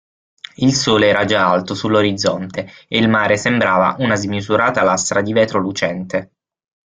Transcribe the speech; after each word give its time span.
Il 0.55 0.73
sole 0.73 1.09
era 1.09 1.25
già 1.25 1.47
alto 1.47 1.75
sull'orizzonte 1.75 2.67
e 2.87 2.97
il 2.97 3.07
mare 3.07 3.37
sembrava 3.37 3.97
una 3.99 4.15
smisurata 4.15 4.81
lastra 4.81 5.21
di 5.21 5.31
vetro 5.31 5.59
lucente. 5.59 6.31